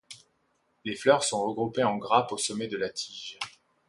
[0.83, 3.37] Les fleurs sont regroupées en grappes au sommet de la tige.